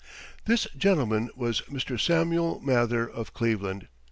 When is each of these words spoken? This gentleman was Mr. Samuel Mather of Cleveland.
This 0.45 0.65
gentleman 0.75 1.29
was 1.35 1.61
Mr. 1.69 1.99
Samuel 1.99 2.59
Mather 2.61 3.07
of 3.07 3.35
Cleveland. 3.35 3.87